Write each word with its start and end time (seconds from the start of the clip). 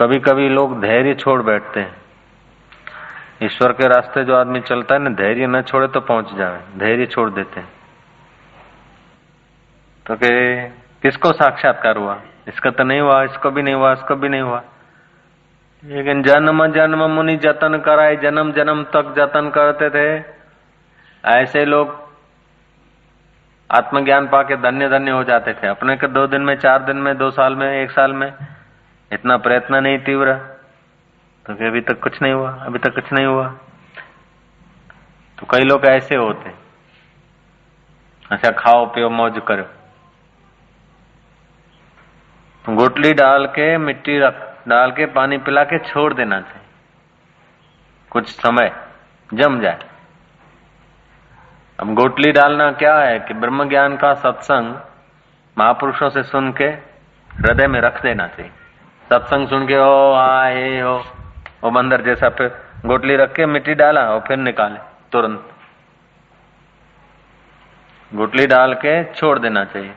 कभी 0.00 0.18
कभी 0.18 0.48
लोग 0.48 0.80
धैर्य 0.80 1.14
छोड़ 1.14 1.42
बैठते 1.42 1.80
हैं। 1.80 1.96
ईश्वर 3.42 3.72
के 3.72 3.88
रास्ते 3.88 4.24
जो 4.24 4.36
आदमी 4.36 4.60
चलता 4.60 4.94
है 4.94 5.00
ना, 5.00 5.10
धैर्य 5.10 5.46
न 5.46 5.62
छोड़े 5.62 5.88
तो 5.88 6.00
पहुँच 6.00 6.34
जाए, 6.34 6.60
धैर्य 6.76 7.06
छोड़ 7.06 7.30
देते 7.30 7.60
हैं। 7.60 7.68
तो 10.06 10.14
के 10.14 10.68
किसको 11.02 11.32
साक्षात्कार 11.32 11.96
हुआ? 11.96 12.20
इसका 12.48 12.70
तो 12.70 12.84
नहीं 12.84 13.00
हुआ, 13.00 13.22
इसको 13.22 13.50
भी 13.50 13.62
नहीं 13.62 13.74
हुआ, 13.74 13.92
इसको 13.92 14.16
भी 14.16 14.28
नहीं 14.28 14.40
हुआ। 14.40 14.62
लेकिन 15.84 16.22
जन्म 16.22 16.66
जन्म 16.66 17.10
मुनि 17.10 17.36
जतन 17.36 17.78
कराए, 17.78 18.16
जन्म 18.16 18.52
जन्म 18.52 18.82
तक 18.82 19.14
जतन 19.16 19.50
करते 19.50 19.90
थे। 19.90 20.24
ऐसे 21.24 21.64
लोग 21.64 22.08
आत्मज्ञान 23.70 24.28
पाके 24.28 24.56
धन्य 24.56 24.88
धन्य 24.88 25.10
हो 25.10 25.24
जाते 25.24 25.52
थे। 25.52 25.66
अपने 25.66 25.96
के 25.96 26.06
दो 26.06 26.26
दिन 26.26 26.42
में, 26.42 26.56
चार 26.56 26.82
दिन 26.82 26.96
में, 26.96 27.16
दो 27.18 27.30
साल 27.30 27.54
में, 27.54 27.82
एक 27.82 27.90
साल 27.90 28.12
में 28.12 28.32
इतना 29.12 29.36
प्रयत्न 29.36 29.74
नहीं 29.74 29.98
तीव्र। 29.98 30.34
तो 31.46 31.52
अभी 31.68 31.80
तक 31.80 32.00
कुछ 32.00 32.22
नहीं 32.22 32.32
हुआ, 32.32 32.50
अभी 32.50 32.78
तक 32.78 32.94
कुछ 32.94 33.12
नहीं 33.12 33.26
हुआ। 33.26 33.48
तो 35.38 35.46
कई 35.50 35.64
लोग 35.64 35.84
ऐसे 35.84 36.14
होते 36.14 36.52
अच्छा 38.32 38.50
खाओ, 38.50 38.86
पियो, 38.86 39.10
मौज 39.10 39.40
करो। 39.48 39.62
तो 42.64 42.74
गुटली 42.76 43.12
डाल 43.12 43.46
के 43.46 43.76
मिट्टी 43.78 44.18
रख, 44.18 44.56
डाल 44.68 44.92
के 44.92 45.06
पानी 45.06 45.38
पिला 45.38 45.64
के 45.64 45.78
छोड़ 45.78 46.14
देना 46.14 46.40
चाहिए। 46.40 46.66
कुछ 48.10 48.28
समय, 48.28 48.72
जम 49.34 49.60
जाए। 49.60 49.78
अब 51.80 51.94
गोटली 51.94 52.32
डालना 52.32 52.72
क्या 52.72 52.98
है 52.98 53.18
कि 53.20 53.34
ब्रह्म 53.34 53.68
ज्ञान 53.68 53.96
का 53.96 54.14
सत्संग 54.14 54.74
महापुरुषों 55.58 56.10
से 56.10 56.22
सुन 56.22 56.52
के 56.52 56.64
हृदय 57.30 57.66
में 57.66 57.80
रख 57.80 58.02
देना 58.02 58.26
चाहिए। 58.28 58.52
सत्संग 59.12 59.48
सुन 59.48 59.66
के, 59.66 59.76
ओ 59.76 60.14
आए 60.14 60.80
हो 60.80 61.04
वो 61.64 61.70
बंदर 61.70 62.02
जैसा 62.02 62.28
फिर 62.28 62.64
गोटली 62.86 63.16
रख 63.16 63.32
के 63.32 63.46
मिट्टी 63.46 63.74
डाला 63.74 64.00
और 64.00 64.20
फिर 64.20 64.36
निकाले, 64.36 64.78
तुरंत। 65.12 65.50
गुटली 68.14 68.46
डाल 68.46 68.74
के 68.74 69.04
छोड़ 69.04 69.38
देना 69.38 69.64
चाहिए। 69.64 69.94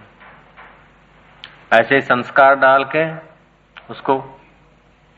ऐसे 1.73 2.01
संस्कार 2.01 2.55
डाल 2.55 2.83
के 2.95 3.15
उसको 3.89 4.41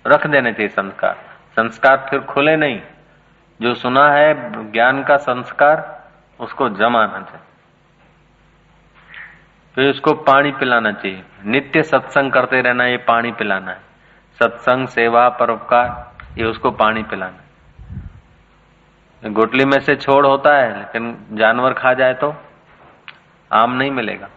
रख 0.08 0.28
देने 0.28 0.54
चाहिए 0.54 0.70
संस्कार। 0.70 1.14
संस्कार 1.56 2.08
फिर 2.10 2.20
खुले 2.20 2.56
नहीं। 2.56 2.82
जो 3.62 3.74
सुना 3.74 4.12
है, 4.12 4.52
ज्ञान 4.72 5.04
का 5.04 5.18
संस्कार, 5.18 6.10
उसको 6.40 6.70
जमाना 6.70 7.22
चाहिए। 7.22 7.46
फिर 9.76 9.90
उसको 9.90 10.14
पानी 10.14 10.52
पिलाना 10.52 10.92
चाहिए। 10.92 11.24
नित्य 11.46 11.84
सत्संग 11.84 12.32
करते 12.32 12.62
रहना, 12.62 12.86
ये 12.86 12.98
पानी 12.98 13.32
पिलाना 13.32 13.72
है। 13.72 13.85
सत्संग, 14.40 14.88
सेवा, 14.88 15.28
परोपकार, 15.30 15.88
ये 16.38 16.46
उसको 16.46 16.72
पानी 16.74 17.04
पिलाना। 17.04 17.42
गुटली 19.24 19.66
में 19.66 19.80
से 19.80 19.96
छोड़ 19.96 20.26
होता 20.26 20.56
है, 20.58 20.78
लेकिन 20.78 21.18
जानवर 21.32 21.74
खा 21.74 21.94
जाए 21.94 22.14
तो 22.14 22.34
आम 23.52 23.72
नहीं 23.72 23.92
मिलेगा। 23.92 24.28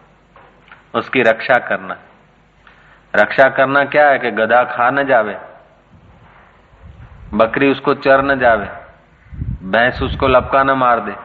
उसकी 0.93 1.21
रक्षा 1.21 1.57
करना। 1.67 1.97
रक्षा 3.13 3.47
करना 3.49 3.83
क्या 3.85 4.09
है 4.09 4.19
कि 4.19 4.31
गधा 4.31 4.63
खा 4.65 4.89
न 4.91 5.03
जावे, 5.07 5.37
बकरी 7.33 7.71
उसको 7.71 7.93
चर 7.95 8.21
न 8.21 8.39
जावे, 8.39 8.67
भैंस 9.63 10.01
उसको 10.01 10.27
लपका 10.27 10.63
न 10.63 10.71
मार 10.77 10.99
दे, 10.99 11.15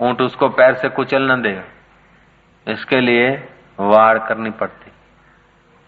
ऊँट 0.00 0.20
उसको 0.20 0.48
पैर 0.48 0.74
से 0.74 0.88
कुचल 0.88 1.30
न 1.32 1.42
दे। 1.42 1.62
इसके 2.66 3.00
लिए 3.00 3.30
वार 3.80 4.18
करनी 4.18 4.50
पड़ती। 4.52 4.92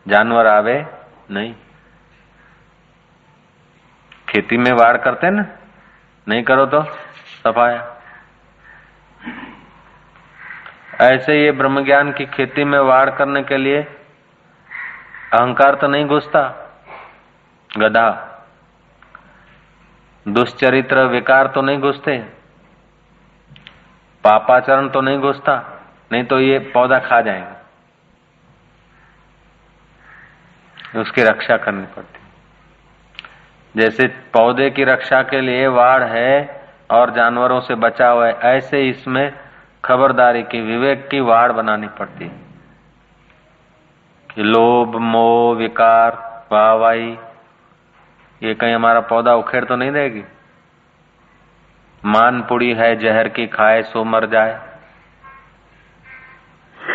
जानवर 0.06 0.46
आवे 0.46 0.86
नहीं। 1.30 1.54
खेती 4.30 4.56
में 4.56 4.72
वाड़ 4.72 4.96
करते 4.96 5.30
ना? 5.30 5.44
नहीं 6.28 6.42
करो 6.42 6.66
तो 6.66 6.82
सफाया। 7.44 7.96
ऐसे 11.00 11.44
ये 11.44 11.52
ब्रह्म 11.52 11.84
ज्ञान 11.84 12.12
की 12.12 12.26
खेती 12.26 12.64
में 12.64 12.78
वाड़ 12.78 13.10
करने 13.10 13.42
के 13.42 13.56
लिए 13.56 13.82
अहंकार 15.32 15.74
तो 15.74 15.88
नहीं 15.88 16.06
घुसता। 16.06 16.42
गधा। 17.78 18.26
दुष्चरित्र 20.28 21.04
विकार 21.06 21.46
तो 21.46 21.62
नहीं 21.62 21.78
घुसते। 21.78 22.18
पापाचरण 24.24 24.88
तो 24.88 25.00
नहीं 25.00 25.18
घुसता, 25.18 25.80
नहीं 26.12 26.24
तो 26.24 26.40
ये 26.40 26.58
पौधा 26.58 26.98
खा 26.98 27.20
जाएगा। 27.20 27.56
उसकी 31.00 31.22
रक्षा 31.22 31.56
करनी 31.56 31.86
पड़ती। 31.86 32.19
जैसे 33.76 34.06
पौधे 34.06 34.70
की 34.70 34.84
रक्षा 34.84 35.22
के 35.22 35.40
लिए 35.40 35.66
वाड़ 35.66 36.02
है 36.02 36.60
और 36.90 37.10
जानवरों 37.10 37.60
से 37.60 37.74
बचाव 37.74 38.24
है, 38.24 38.32
ऐसे 38.32 38.88
इसमें 38.88 39.32
खबरदारी 39.84 40.42
की, 40.42 40.60
विवेक 40.60 41.08
की 41.08 41.20
वाड़ 41.20 41.52
बनानी 41.52 41.86
पड़ती 41.88 42.24
है। 42.24 42.50
लोभ, 44.38 44.96
मोह, 44.96 45.56
विकार, 45.56 46.16
वाहवाही, 46.52 47.18
ये 48.42 48.54
कहीं 48.54 48.74
हमारा 48.74 49.00
पौधा 49.00 49.34
उखेड़ 49.34 49.64
तो 49.64 49.76
नहीं 49.76 49.92
देगी। 49.92 50.24
मान 52.04 52.42
पुड़ी 52.42 52.74
है, 52.74 52.96
जहर 52.96 53.28
की 53.28 53.46
खाए, 53.46 53.82
सो 53.82 54.04
मर 54.04 54.26
जाए। 54.26 54.60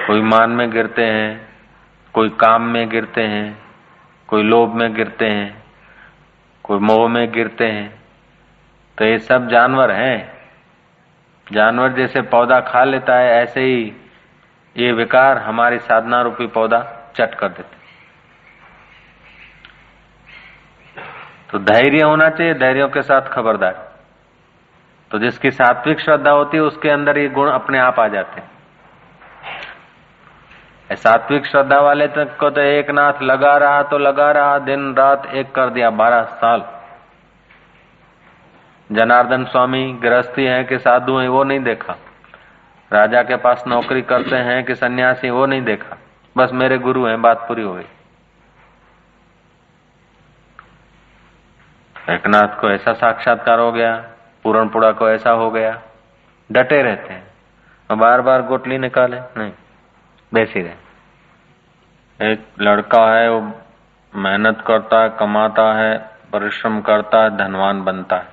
कोई 0.08 0.22
मान 0.22 0.50
में 0.50 0.72
गिरते 0.72 1.06
हैं, 1.06 1.50
कोई 2.14 2.30
काम 2.30 2.62
में 2.62 2.90
गिरते 2.90 3.22
हैं, 3.22 3.66
कोई 4.28 4.44
लोभ 4.44 4.74
में 4.74 4.94
गिरते 4.94 5.26
हैं 5.26 5.65
कोई 6.66 6.80
मोह 6.80 7.08
में 7.08 7.32
गिरते 7.32 7.66
हैं। 7.66 7.90
तो 8.98 9.06
ये 9.06 9.18
सब 9.20 9.48
जानवर 9.48 9.92
हैं। 9.92 10.34
जानवर 11.48 11.92
जैसे 11.94 12.22
पौधा 12.22 12.60
खा 12.62 12.84
लेता 12.84 13.16
है, 13.16 13.30
ऐसे 13.34 13.62
ही 13.62 13.94
ये 14.76 14.92
विकार 14.92 15.38
हमारी 15.38 15.80
साधना 15.80 16.22
रूपी 16.22 16.48
पौधा 16.48 16.80
चट 17.16 17.36
कर 17.36 17.48
देते 17.48 17.84
तो 21.52 21.60
धैर्य 21.60 22.02
होना 22.02 22.30
चाहिए, 22.30 22.54
धैर्यों 22.54 22.88
के 22.90 23.02
साथ 23.02 23.30
खबरदार। 23.30 23.74
तो 25.12 25.20
जिसकी 25.20 25.52
सात्विक 25.52 26.00
श्रद्धा 26.00 26.32
होती 26.32 26.58
है, 26.58 26.64
उसके 26.64 26.90
अंदर 26.90 27.18
ये 27.18 27.28
गुण 27.30 27.50
अपने 27.50 27.80
आप 27.80 28.00
आ 28.00 28.08
जाते 28.08 28.42
हैं। 28.42 28.50
सात्विक 30.96 31.46
श्रद्धा 31.46 31.80
वाले 31.80 32.08
तक 32.08 32.38
को 32.40 32.50
तो 32.50 32.62
एक 32.62 32.92
नाथ 32.92 33.22
लगा 33.22 33.58
रहा 33.58 33.84
तो 33.84 33.98
लगा 33.98 34.32
रहा, 34.32 34.60
दिन 34.60 34.96
रात 34.96 35.26
एक 35.26 35.52
कर 35.52 35.70
दिया 35.70 35.90
बारह 35.90 36.24
साल। 36.24 36.64
जनार्दन 38.92 39.46
स्वामी 39.46 39.94
गृहस्थी 39.94 40.46
है 40.46 40.64
कि 40.64 40.78
साधु 40.80 41.18
है, 41.18 41.28
वो 41.28 41.44
नहीं 41.44 41.60
देखा। 41.60 41.96
राजा 42.94 43.24
के 43.24 43.36
पास 43.36 43.64
नौकरी 43.68 44.02
करते 44.02 44.36
हैं 44.36 44.64
कि 44.66 44.76
सन्यासी, 44.76 45.30
वो 45.30 45.46
नहीं 45.46 45.62
देखा। 45.62 45.98
बस 46.38 46.52
मेरे 46.54 46.78
गुरु 46.78 47.06
हैं, 47.06 47.22
बात 47.22 47.48
पूरी 47.48 47.64
हो 47.64 47.74
गई। 47.74 47.86
एक 52.10 52.28
नाथ 52.28 52.60
को 52.62 52.70
ऐसा 52.70 52.94
साक्षात्कार 52.94 53.60
हो 53.60 53.72
गया 53.72 53.96
पूरणपुड़ा 54.44 54.92
को 54.92 55.10
ऐसा 55.10 55.32
हो 55.32 55.52
गया। 55.52 55.82
डटे 56.52 56.82
रहते 56.82 57.14
हैं। 57.14 57.28
बार 57.98 58.22
बार 58.22 58.42
गोटली 58.42 58.78
निकाले, 58.78 59.20
नहीं 59.38 59.52
बैसी 60.34 60.62
रहे। 60.62 60.85
एक 62.22 62.48
लड़का 62.62 63.16
है, 63.16 63.32
वो 63.32 63.62
मेहनत 64.16 64.64
करता 64.68 65.04
है, 65.04 65.10
कमाता 65.10 65.74
है, 65.74 66.10
परिश्रम 66.34 66.82
करता 66.82 67.24
है, 67.24 67.38
धनवान 67.38 67.84
बनता 67.84 68.16
है। 68.16 68.28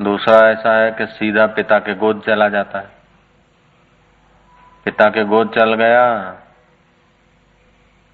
दूसरा 0.00 0.50
ऐसा 0.50 0.78
है 0.78 0.90
कि 0.90 1.06
सीधा 1.06 1.46
पिता 1.46 1.78
के 1.78 1.94
गोद 1.94 2.22
चला 2.26 2.48
जाता 2.48 2.78
है। 2.78 2.90
पिता 4.84 5.10
के 5.10 5.24
गोद 5.24 5.54
चल 5.54 5.74
गया, 5.74 6.36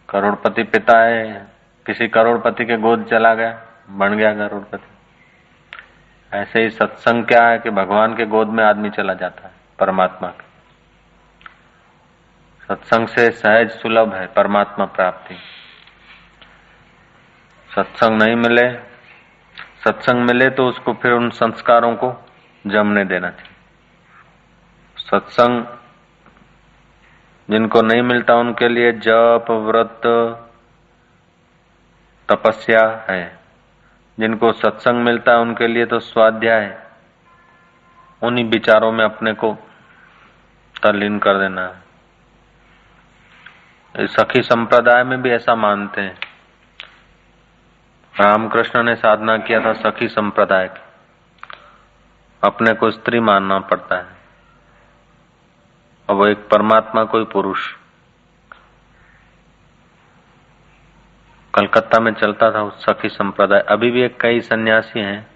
करोड़पति 0.09 0.63
पिता 0.63 0.99
है, 0.99 1.47
किसी 1.87 2.09
करोड़पति 2.09 2.65
के 2.65 2.77
गोद 2.77 3.05
चला 3.05 3.35
गया, 3.35 3.61
बन 3.91 4.17
गया 4.17 4.35
करोड़पति। 4.35 4.87
ऐसे 6.33 6.62
ही 6.62 6.71
सत्संग 6.71 7.25
क्या 7.25 7.49
है 7.49 7.59
कि 7.59 7.71
भगवान 7.71 8.17
के 8.17 8.27
गोद 8.27 8.49
में 8.49 8.65
आदमी 8.65 8.91
चला 8.91 9.15
जाता 9.15 9.47
है, 9.47 9.55
परमात्मा 9.79 10.29
के। 10.29 10.54
सत्संग 12.69 13.08
से 13.08 13.31
सहज 13.31 13.70
सुलभ 13.70 14.14
है 14.14 14.26
परमात्मा 14.26 14.84
प्राप्ति। 14.84 15.34
सत्संग 17.75 18.22
नहीं 18.22 18.37
मिले, 18.37 18.69
सत्संग 19.84 20.25
मिले 20.25 20.50
तो 20.50 20.69
उसको 20.69 20.93
फिर 20.93 21.12
उन 21.12 21.31
संस्कारों 21.31 21.96
को 21.96 22.26
जमने 22.66 23.05
देना 23.05 23.31
चाहिए। 23.31 23.52
सत्संग 24.96 25.64
जिनको 27.50 27.82
नहीं 27.82 28.02
मिलता 28.02 28.34
उनके 28.34 28.69
लिए 28.69 28.93
जप, 28.93 29.46
व्रत, 29.50 30.00
तपस्या 32.28 33.06
है। 33.11 33.38
जिनको 34.19 34.52
सत्संग 34.52 35.05
मिलता 35.05 35.32
है 35.32 35.38
उनके 35.38 35.66
लिए 35.66 35.87
तो 35.87 36.00
स्वाध्याय 36.00 36.82
उन्हीं 38.22 38.44
विचारों 38.44 38.93
में 38.93 39.05
अपने 39.05 39.32
को 39.32 39.56
तल्लीन 40.82 41.19
कर 41.19 41.38
देना 41.38 41.62
है। 41.62 41.84
सखी 44.00 44.43
संप्रदाय 44.43 45.05
में 45.05 45.23
भी 45.23 45.31
ऐसा 45.31 45.55
मानते 45.55 46.00
हैं। 46.00 46.20
रामकृष्ण 48.20 48.82
ने 48.82 48.96
साधना 48.96 49.38
किया 49.38 49.61
था 49.61 49.73
सखी 49.73 50.08
संप्रदाय 50.08 50.69
की। 50.69 50.81
अपने 52.44 52.75
को 52.75 52.91
स्त्री 52.91 53.20
मानना 53.20 53.58
पड़ता 53.58 53.96
है। 53.96 54.06
और 56.08 56.17
वो 56.17 56.26
एक 56.26 56.38
परमात्मा 56.38 57.05
कोई 57.05 57.25
पुरुष। 57.25 57.75
कलकत्ता 61.55 62.00
में 62.00 62.14
चलता 62.14 62.50
था 62.50 62.62
उस 62.62 62.85
सखी 62.85 63.08
संप्रदाय। 63.08 63.61
अभी 63.61 63.90
भी 63.90 64.02
एक 64.02 64.20
कई 64.20 64.40
सन्यासी 64.40 65.00
हैं। 65.00 65.26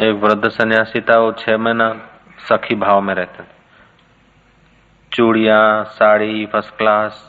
एक 0.00 0.14
वृद्ध 0.16 0.48
सन्यासी 0.48 1.00
था, 1.00 1.18
वो 1.18 1.32
छह 1.32 1.56
महीना 1.56 2.08
सखी 2.38 2.74
भाव 2.74 3.00
में 3.00 3.14
रहते 3.14 3.42
थे। 3.42 3.59
चूड़िया, 5.12 5.82
साड़ी 5.82 6.46
फ़र्स्ट 6.46 6.76
क्लास 6.76 7.26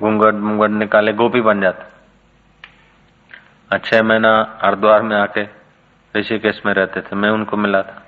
घूंघट 0.00 0.34
मुंगट 0.34 0.70
निकाले, 0.70 1.12
गोपी 1.12 1.40
बन 1.40 1.60
जाते। 1.60 1.84
छह 3.78 4.02
महीना 4.02 4.58
हरिद्वार 4.62 5.02
में 5.02 5.16
आके 5.16 5.42
ऋषिकेश 6.14 6.62
में 6.66 6.72
रहते 6.74 7.00
थे, 7.00 7.16
मैं 7.16 7.30
उनको 7.30 7.56
मिला 7.56 7.82
था। 7.82 8.02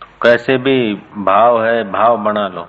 तो 0.00 0.06
कैसे 0.22 0.56
भी 0.58 0.94
भाव 1.18 1.64
है, 1.64 1.90
भाव 1.92 2.16
बना 2.16 2.48
लो। 2.48 2.68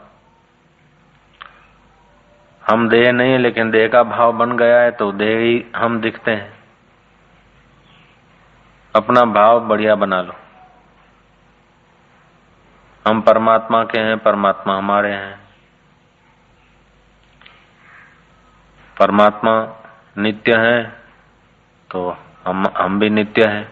हम 2.64 2.88
देह 2.90 3.12
नहीं 3.12 3.32
है 3.32 3.38
लेकिन 3.38 3.72
देह 3.72 3.88
का 3.88 4.04
भाव 4.04 4.32
बन 4.34 4.58
गया 4.58 4.80
है 4.82 4.92
तो 4.92 5.12
देह 5.12 5.38
ही 5.40 5.66
हम 5.76 6.00
दिखते 6.02 6.32
हैं। 6.32 6.54
अपना 8.96 9.24
भाव 9.26 9.60
बढ़िया 9.60 9.96
बना 9.96 10.22
लो। 10.22 10.34
हम 13.06 13.22
परमात्मा 13.22 13.84
के 13.84 14.00
हैं, 14.00 14.18
परमात्मा 14.18 14.78
हमारे 14.78 15.12
हैं। 15.12 15.40
परमात्मा 18.98 19.54
नित्य 20.18 20.56
है 20.58 20.84
तो 21.90 22.18
हम 22.48 22.66
हम 22.78 23.00
भी 23.00 23.10
नित्य 23.10 23.48
हैं। 23.48 23.72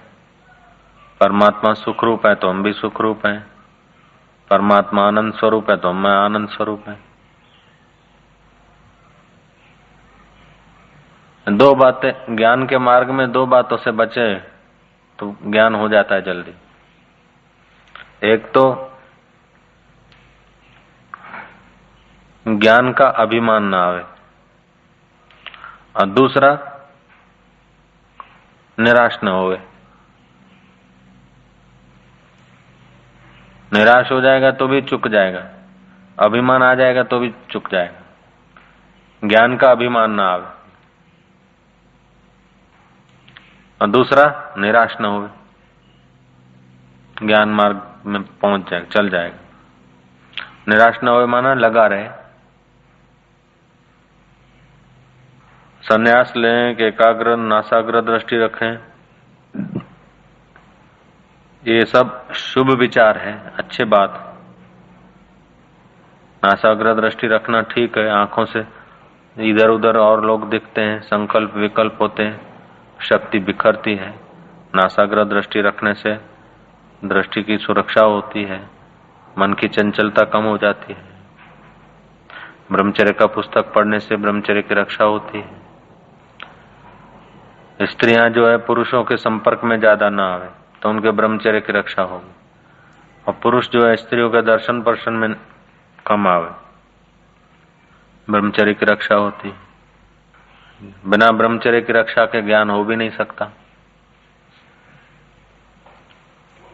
परमात्मा 1.22 1.74
सुख 1.74 2.04
रूप 2.04 2.26
है 2.28 2.34
तो 2.36 2.50
हम 2.50 2.64
भी 2.64 2.74
सुख 2.74 3.02
रूप 3.02 3.26
हैं। 3.26 3.46
परमात्मा 4.50 5.08
आनंद 5.08 5.34
स्वरूप 5.34 5.70
है 5.70 5.78
तो 5.78 5.90
हम 5.90 6.08
आनंद 6.08 6.50
स्वरूप 6.50 6.88
है। 6.90 6.98
दो 11.48 11.74
बातें, 11.76 12.36
ज्ञान 12.36 12.66
के 12.68 12.78
मार्ग 12.78 13.10
में 13.10 13.32
दो 13.32 13.46
बातों 13.46 13.78
से 13.78 13.92
बचे 13.92 14.36
तो 15.20 15.36
ज्ञान 15.46 15.76
हो 15.76 15.88
जाता 15.90 16.16
है 16.16 16.22
जल्दी। 16.22 16.54
एक 18.24 18.52
तो 18.52 18.89
ज्ञान 22.58 22.94
का 22.94 23.06
अभिमान 23.06 23.64
ना 23.64 23.84
आवे। 23.84 24.06
और 25.96 26.06
दूसरा, 26.06 26.80
निराश 28.80 29.20
न 29.24 29.28
होवे। 29.28 29.68
निराश 33.74 34.12
हो 34.12 34.22
जाएगा 34.22 34.52
तो 34.52 34.68
भी 34.68 34.82
चुक 34.82 35.08
जाएगा। 35.08 35.50
अभिमान 36.20 36.64
आ 36.64 36.76
जाएगा 36.76 37.04
तो 37.04 37.20
भी 37.20 37.34
चुक 37.52 37.72
जाएगा। 37.72 38.00
ज्ञान 39.28 39.58
का 39.58 39.72
अभिमान 39.72 40.12
ना 40.12 40.24
आवे। 40.24 40.48
और 43.82 43.88
दूसरा, 43.88 44.56
निराश 44.58 44.98
न 45.02 45.06
होवे। 45.06 45.30
ज्ञान 47.28 47.50
मार्ग 47.50 48.02
में 48.06 48.24
पहुँच 48.24 48.70
जाएगा 48.70 48.86
चल 48.86 49.10
जाएगा। 49.10 49.38
निराश 50.68 50.98
न 51.04 51.08
होवे 51.08 51.26
माना 51.26 51.54
लगा 51.54 51.88
रहे। 51.88 52.19
संन्यास 55.90 56.34
लें 56.38 56.76
कि 56.76 56.84
एकाग्र, 56.84 57.36
नासाग्र 57.36 58.02
दृष्टि 58.02 58.38
रखें। 58.38 58.78
ये 61.68 61.86
सब 61.86 62.32
शुभ 62.32 62.70
विचार 62.70 63.18
है, 63.18 63.54
अच्छे 63.58 63.84
बात। 63.84 64.38
नासाग्र 66.44 66.94
दृष्टि 66.94 67.28
रखना 67.28 67.62
ठीक 67.62 67.98
है 67.98 68.10
आँखों 68.10 68.46
से। 68.46 68.60
इधर 69.40 69.70
उधर 69.70 69.98
और 69.98 70.26
लोग 70.26 70.50
दिखते 70.50 70.82
हैं, 70.82 71.02
संकल्प 71.02 71.56
विकल्प 71.56 71.98
होते 72.02 72.24
हैं, 72.24 72.42
शक्ति 73.02 73.40
बिखरती 73.40 73.96
है। 73.96 74.10
नासाग्र 74.76 75.24
दृष्टि 75.24 75.62
रखने 75.62 75.94
से 75.94 76.14
दृष्टि 77.06 77.44
की 77.44 77.58
सुरक्षा 77.58 78.02
होती 78.02 78.44
है, 78.44 78.70
मन 79.38 79.54
की 79.54 79.68
चंचलता 79.68 80.24
कम 80.24 80.44
हो 80.44 80.58
जाती 80.58 80.94
है। 80.94 81.04
ब्रह्मचर्य 82.72 83.14
का 83.14 83.26
पुस्तक 83.26 83.74
पढ़ने 83.74 84.00
से 84.00 84.16
ब्रह्मचर्य 84.16 84.62
की 84.62 84.76
रक्षा 84.76 85.06
होती 85.06 85.38
है। 85.38 85.59
स्त्रियाँ 87.80 88.30
जो 88.30 88.48
है 88.48 88.58
पुरुषों 88.66 89.04
के 89.04 89.18
संपर्क 89.18 89.62
में 89.64 89.80
ज़्यादा 89.80 90.10
ना 90.10 90.24
आवे 90.26 90.48
तो 90.82 90.90
उनके 90.90 91.12
ब्रह्मचर्य 91.12 91.60
की 91.62 91.74
रक्षा 91.74 92.02
होगी। 92.04 92.32
और 93.26 93.34
पुरुष 93.44 93.70
जो 93.70 93.86
है 93.86 93.96
स्त्रियों 93.96 94.30
के 94.30 94.42
दर्शन 94.42 94.82
पर्शन 94.82 95.14
में 95.14 95.34
कम 96.06 96.28
आवे। 96.28 96.50
ब्रह्मचर्य 98.28 98.74
की 98.74 98.86
रक्षा 98.86 99.16
होती। 99.16 99.54
बिना 101.06 101.32
ब्रह्मचर्य 101.32 101.82
की 101.82 101.94
रक्षा 101.94 102.26
के 102.26 102.42
ज्ञान 102.42 102.70
हो 102.70 102.84
भी 102.84 102.96
नहीं 102.96 103.10
सकता। 103.12 103.46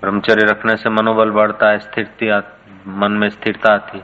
ब्रह्मचर्य 0.04 0.46
रखने 0.46 0.76
से 0.78 0.90
मनोबल 0.92 1.32
बढ़ता 1.32 1.70
है 1.70 1.80
स्थिरती 1.80 2.32
मन 3.00 3.12
में 3.12 3.30
स्थिरता 3.30 3.74
आती। 3.74 4.02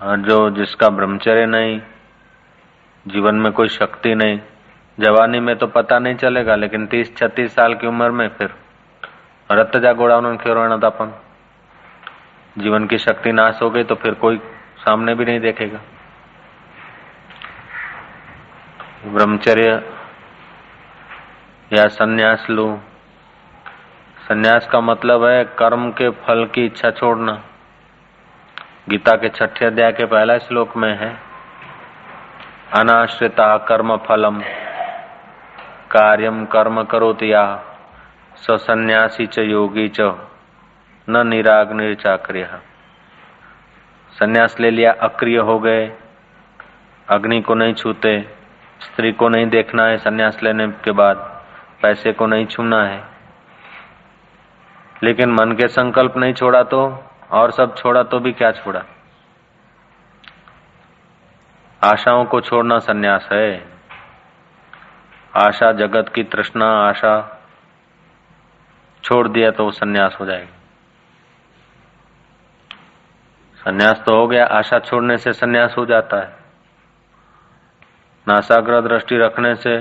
और 0.00 0.18
जो 0.20 0.38
जिसका 0.52 0.88
ब्रह्मचर्य 0.90 1.46
नहीं 1.46 1.80
जीवन 3.06 3.34
में 3.34 3.52
कोई 3.52 3.68
शक्ति 3.68 4.14
नहीं। 4.14 4.40
जवानी 4.98 5.40
में 5.40 5.56
तो 5.56 5.66
पता 5.66 5.98
नहीं 5.98 6.14
चलेगा, 6.14 6.56
लेकिन 6.56 6.86
तीस, 6.86 7.16
छत्तीस 7.16 7.54
साल 7.54 7.74
की 7.74 7.86
उम्र 7.86 8.10
में 8.10 8.28
फिर 8.28 8.54
रत 9.50 9.76
जा 9.76 9.92
गोड़ा 9.92 10.16
उन्होंने 10.16 10.38
खेरोना 10.38 10.76
था 10.76 10.86
अपन? 10.86 11.12
जीवन 12.58 12.86
की 12.86 12.98
शक्ति 12.98 13.32
नाश 13.32 13.58
हो 13.62 13.70
गई 13.70 13.84
तो 13.84 13.94
फिर 13.94 14.14
कोई 14.14 14.38
सामने 14.78 15.14
भी 15.14 15.24
नहीं 15.24 15.40
देखेगा। 15.40 15.80
ब्रह्मचर्य 19.06 19.82
या 21.72 21.86
सन्यास 21.86 22.46
लो। 22.50 22.80
सन्यास 24.28 24.68
का 24.68 24.80
मतलब 24.80 25.24
है 25.24 25.44
कर्म 25.44 25.90
के 25.90 26.10
फल 26.10 26.44
की 26.46 26.64
इच्छा 26.66 26.90
छोड़ना। 26.90 27.32
गीता 28.88 29.12
के 29.12 29.28
छठे 29.28 29.66
अध्याय 29.66 29.92
के 29.92 30.04
पहला 30.04 30.38
श्लोक 30.38 30.76
में 30.76 30.98
है 30.98 31.27
अनाश्रिता 32.72 33.58
कर्म 33.58 33.96
फलम 33.96 34.40
कार्यम 35.92 36.44
कर्म 36.44 36.82
करोति 36.82 37.32
या। 37.32 37.62
सन्यासी 38.36 39.26
च 39.26 39.38
योगी 39.38 39.88
च। 39.88 40.00
न 41.08 41.26
निराग्नि 41.26 41.94
चाक्रिय। 41.94 42.44
संन्यास 44.12 44.60
ले 44.60 44.70
लिया 44.70 44.92
अक्रिय 44.92 45.38
हो 45.38 45.58
गए। 45.58 45.92
अग्नि 47.08 47.40
को 47.40 47.54
नहीं 47.54 47.74
छूते। 47.74 48.36
स्त्री 48.80 49.12
को 49.12 49.28
नहीं 49.28 49.46
देखना 49.46 49.84
है 49.84 49.96
संन्यास 49.96 50.42
लेने 50.42 50.68
के 50.68 50.90
बाद। 50.90 51.16
पैसे 51.82 52.12
को 52.12 52.26
नहीं 52.26 52.46
छूना 52.46 52.84
है। 52.84 53.04
लेकिन 55.02 55.32
मन 55.32 55.52
के 55.52 55.68
संकल्प 55.68 56.16
नहीं 56.16 56.34
छोड़ा 56.34 56.62
तो 56.62 57.04
और 57.30 57.50
सब 57.50 57.76
छोड़ा 57.76 58.02
तो 58.02 58.18
भी 58.18 58.32
क्या 58.32 58.52
छोड़ा? 58.52 58.82
आशाओं 61.84 62.24
को 62.24 62.40
छोड़ना 62.40 62.78
सन्यास 62.78 63.28
है। 63.32 63.68
आशा 65.36 65.72
जगत 65.72 66.12
की 66.14 66.22
तृष्णा, 66.22 66.66
आशा 66.66 67.42
छोड़ 69.04 69.28
दिया 69.28 69.50
तो 69.50 69.70
सन्यास 69.70 70.16
हो 70.20 70.26
जाएगा। 70.26 70.52
सन्यास 73.54 74.02
तो 74.06 74.16
हो 74.16 74.26
गया, 74.26 74.46
आशा 74.46 74.78
छोड़ने 74.78 75.16
से 75.16 75.32
सन्यास 75.32 75.74
हो 75.78 75.86
जाता 75.86 76.16
है। 76.16 76.36
नासाग्र 78.28 78.80
दृष्टि 78.80 79.16
रखने 79.18 79.54
से 79.54 79.74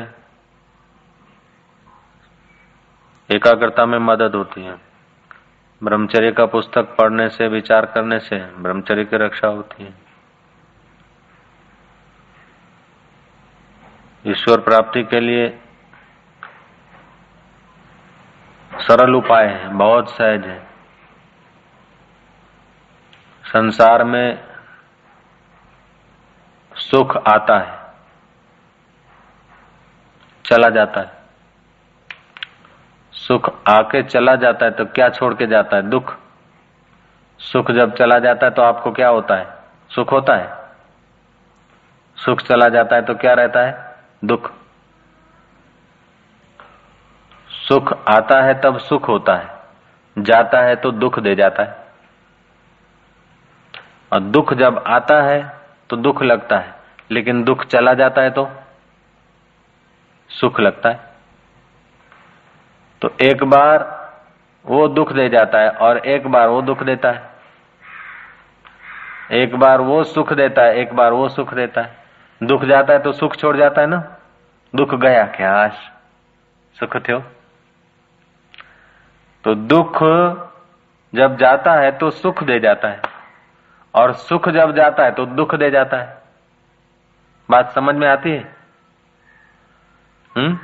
एकाग्रता 3.36 3.86
में 3.86 4.00
मदद 4.00 4.36
होती 4.36 4.63
है। 4.63 4.75
ब्रह्मचर्य 5.84 6.32
का 6.32 6.46
पुस्तक 6.46 6.82
पढ़ने 6.82 7.30
से, 7.30 7.48
विचार 7.48 7.86
करने 7.86 8.20
से 8.20 8.38
ब्रह्मचर्य 8.38 9.06
की 9.06 9.18
रक्षा 9.18 9.48
होती 9.48 9.84
है। 9.84 10.07
ईश्वर 14.27 14.60
प्राप्ति 14.60 15.03
के 15.03 15.19
लिए 15.19 15.48
सरल 18.72 19.15
उपाय 19.15 19.46
है, 19.46 19.67
बहुत 19.69 20.10
सहज 20.10 20.46
है। 20.46 20.60
संसार 23.46 24.03
में 24.03 24.43
सुख 26.72 27.15
आता 27.27 27.57
है, 27.60 27.79
चला 30.46 30.69
जाता 30.69 31.01
है। 31.01 31.15
सुख 33.13 33.50
आके 33.67 34.03
चला 34.03 34.36
जाता 34.36 34.65
है 34.65 34.72
तो 34.72 34.86
क्या 34.86 35.10
छोड़ 35.10 35.34
के 35.34 35.48
जाता 35.48 35.77
है? 35.77 35.81
दुख। 35.84 36.15
सुख 37.39 37.72
जब 37.72 37.96
चला 37.96 38.19
जाता 38.19 38.46
है 38.46 38.51
तो 38.51 38.62
आपको 38.62 38.91
क्या 38.91 39.07
होता 39.10 39.36
है? 39.36 39.48
सुख 39.91 40.12
होता 40.12 40.36
है। 40.36 40.55
सुख 42.17 42.41
चला 42.41 42.69
जाता 42.69 42.96
है 42.96 43.01
तो 43.01 43.15
क्या 43.15 43.34
रहता 43.34 43.65
है? 43.65 43.87
दुख। 44.26 44.52
सुख 47.50 47.94
आता 48.08 48.42
है 48.42 48.62
तब 48.62 48.78
सुख 48.78 49.08
होता 49.08 49.36
है। 49.36 50.24
जाता 50.24 50.62
है 50.62 50.76
तो 50.76 50.92
दुख 50.92 51.20
दे 51.20 51.36
जाता 51.36 51.64
है। 51.64 51.86
और 54.12 54.20
दुख 54.20 54.54
जब 54.54 54.84
आता 54.88 55.22
है 55.22 55.58
तो 55.90 55.98
दुख 55.98 56.24
लगता 56.24 56.58
है, 56.58 56.74
लेकिन 57.12 57.44
दुख 57.44 57.66
चला 57.66 57.94
जाता 57.94 58.22
है 58.22 58.30
तो 58.30 58.50
सुख 60.30 60.60
लगता 60.60 60.90
है। 60.90 61.00
तो 63.02 63.12
एक 63.22 63.44
बार 63.44 63.86
वो 64.66 64.88
दुख 64.88 65.12
दे 65.14 65.30
जाता 65.30 65.60
है 65.60 65.70
और 65.70 65.98
एक 65.98 66.28
बार 66.28 66.48
वो 66.48 66.62
दुख 66.62 66.84
देता 66.84 67.12
है। 67.12 67.30
एक 69.32 69.56
बार 69.56 69.82
वो 69.82 70.04
सुख 70.04 70.34
देता 70.34 70.62
है, 70.62 70.76
एक 70.76 70.94
बार 70.94 71.12
वो 71.12 71.30
सुख 71.30 71.54
देता 71.54 71.82
है। 71.82 72.07
दुख 72.44 72.63
जाता 72.63 72.94
है 72.94 73.00
तो 73.00 73.12
सुख 73.12 73.36
छोड़ 73.36 73.58
जाता 73.58 73.82
है 73.82 73.88
ना? 73.88 74.17
दुख 74.75 74.94
गया 74.96 75.25
क्या 75.25 75.56
आज? 75.56 75.72
सुख 76.75 76.96
थो 76.98 77.20
तो 79.44 79.56
दुख 79.56 80.03
जब 81.15 81.38
जाता 81.38 81.74
है 81.74 81.91
तो 81.98 82.10
सुख 82.10 82.44
दे 82.44 82.60
जाता 82.60 82.88
है। 82.88 83.01
और 83.96 84.13
सुख 84.13 84.50
जब 84.50 84.75
जाता 84.75 85.03
है 85.03 85.12
तो 85.12 85.25
दुख 85.25 85.56
दे 85.56 85.70
जाता 85.72 85.98
है। 85.98 86.24
बात 87.50 87.74
समझ 87.75 87.96
में 87.96 88.08
आती 88.08 88.32
है? 88.32 88.56
हम्म? 90.38 90.60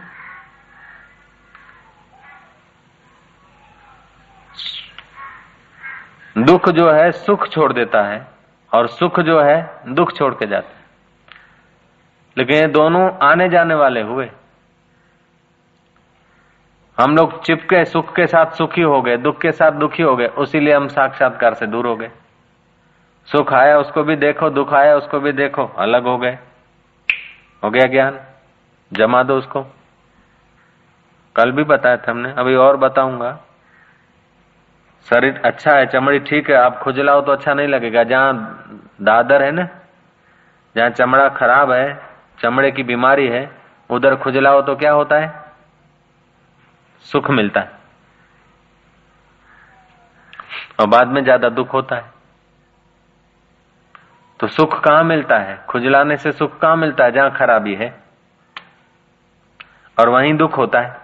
दुख 6.37 6.69
जो 6.69 6.91
है 6.91 7.11
सुख 7.11 7.47
छोड़ 7.47 7.73
देता 7.73 8.03
है, 8.03 8.27
और 8.73 8.87
सुख 8.87 9.19
जो 9.19 9.41
है 9.41 9.81
दुख 9.87 10.13
छोड़ 10.13 10.33
के 10.33 10.47
जाता 10.47 10.77
है। 10.77 10.82
लेकिन 12.37 12.55
ये 12.55 12.67
दोनों 12.67 13.11
आने 13.21 13.49
जाने 13.49 13.73
वाले 13.73 14.01
हुए। 14.01 14.31
हम 16.99 17.15
लोग 17.17 17.43
चिपके, 17.43 17.85
सुख 17.85 18.15
के 18.15 18.27
साथ 18.27 18.45
सुखी 18.45 18.81
हो 18.81 19.01
गए, 19.01 19.17
दुख 19.17 19.41
के 19.41 19.51
साथ 19.51 19.71
दुखी 19.71 20.03
हो 20.03 20.15
गए 20.15 20.27
उसीलिए 20.27 20.73
हम 20.73 20.87
साक्षात्कार 20.87 21.53
से 21.53 21.67
दूर 21.67 21.87
हो 21.87 21.95
गए। 21.95 22.11
सुख 23.25 23.53
आया, 23.53 23.77
उसको 23.77 24.03
भी 24.03 24.15
देखो, 24.15 24.49
दुख 24.49 24.73
आया, 24.73 24.95
उसको 24.95 25.19
भी 25.19 25.31
देखो, 25.31 25.65
अलग 25.67 26.03
हो 26.03 26.17
गए। 26.17 26.37
हो 27.63 27.69
गया 27.69 27.87
ज्ञान? 27.87 28.19
जमा 28.93 29.23
दो 29.23 29.37
उसको। 29.37 29.65
कल 31.35 31.51
भी 31.51 31.63
बताया 31.63 31.97
था 31.97 32.11
हमने, 32.11 32.33
अभी 32.37 32.55
और 32.55 32.77
बताऊँगा। 32.77 33.39
शरीर 35.09 35.41
अच्छा 35.45 35.71
है, 35.71 35.85
चमड़ी 35.85 36.19
ठीक 36.19 36.49
है, 36.49 36.55
आप 36.55 36.79
खुजलाओ 36.79 37.21
तो 37.21 37.31
अच्छा 37.31 37.53
नहीं 37.53 37.67
लगेगा। 37.67 38.03
जहाँ 38.03 38.33
दादर 39.01 39.43
है 39.43 39.51
ना, 39.51 39.67
जहाँ 40.75 40.89
चमड़ा 40.89 41.29
खराब 41.29 41.71
है 41.71 42.12
चमड़े 42.43 42.71
की 42.71 42.83
बीमारी 42.83 43.27
है, 43.27 43.51
उधर 43.89 44.15
खुजलाओ 44.15 44.61
तो 44.61 44.75
क्या 44.75 44.91
होता 44.91 45.15
है? 45.15 45.43
सुख 47.01 47.29
मिलता 47.29 47.59
है। 47.59 47.71
और 50.79 50.87
बाद 50.87 51.07
में 51.07 51.23
ज़्यादा 51.23 51.49
दुख 51.49 51.73
होता 51.73 51.95
है। 51.95 52.11
तो 54.39 54.47
सुख 54.47 54.83
कहाँ 54.83 55.03
मिलता 55.03 55.37
है? 55.37 55.65
खुजलाने 55.69 56.17
से 56.17 56.31
सुख 56.31 56.59
कहाँ 56.59 56.75
मिलता 56.75 57.03
है, 57.03 57.11
जहाँ 57.11 57.31
खराबी 57.31 57.75
है? 57.75 58.03
और 59.99 60.09
वहीं 60.09 60.33
दुख 60.33 60.57
होता 60.57 60.79
है। 60.79 61.01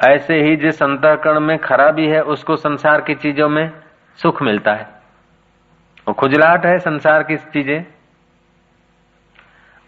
ऐसे 0.00 0.42
ही 0.42 0.56
जिस 0.56 0.82
अंतकरण 0.82 1.40
में 1.40 1.58
खराबी 1.58 2.06
है, 2.06 2.22
उसको 2.22 2.56
संसार 2.56 3.00
की 3.00 3.14
चीज़ों 3.14 3.48
में 3.48 3.72
सुख 4.16 4.42
मिलता 4.42 4.74
है। 4.74 4.88
वो 6.08 6.14
खुजलाहट 6.14 6.66
है 6.66 6.78
संसार 6.78 7.22
की 7.22 7.36
चीज़ें। 7.36 7.97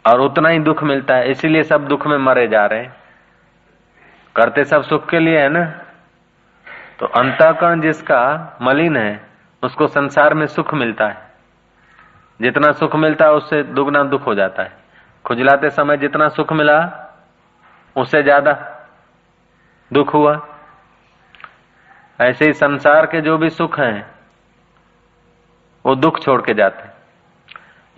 और 0.07 0.21
उतना 0.21 0.49
ही 0.49 0.59
दुख 0.59 0.83
मिलता 0.83 1.15
है, 1.15 1.31
इसीलिए 1.31 1.63
सब 1.63 1.89
दुख 1.89 2.07
में 2.07 2.19
मरे 2.19 2.49
जा 2.49 2.67
रहे 2.67 2.81
हैं। 2.81 2.97
करते 4.37 4.65
सब 4.65 4.83
सुख 4.83 5.09
के 5.09 5.19
लिए 5.19 5.41
है 5.41 5.49
ना? 5.49 5.65
तो 6.99 7.07
अंतकरण 7.07 7.81
जिसका 7.81 8.59
मलिन 8.63 8.97
है, 8.97 9.29
उसको 9.63 9.87
संसार 9.87 10.35
में 10.35 10.47
सुख 10.47 10.75
मिलता 10.75 11.09
है। 11.09 11.31
जितना 12.41 12.73
सुख 12.73 12.97
मिलता 12.97 13.25
है, 13.25 13.33
उससे 13.33 13.63
दुगना 13.63 14.03
दुख 14.03 14.27
हो 14.27 14.35
जाता 14.35 14.63
है। 14.63 14.73
खुजलाते 15.25 15.71
समय 15.71 15.97
जितना 15.97 16.29
सुख 16.29 16.53
मिला, 16.53 16.79
उससे 17.97 18.23
ज़्यादा 18.23 18.53
दुख 19.93 20.15
हुआ। 20.15 20.41
ऐसे 22.21 22.47
ही 22.47 22.53
संसार 22.53 23.07
के 23.07 23.21
जो 23.21 23.39
भी 23.39 23.51
सुख 23.51 23.79
हैं, 23.81 24.11
वो 25.85 25.95
दुख 25.95 26.21
छोड़ 26.21 26.43
के 26.43 26.55
जाते 26.55 26.89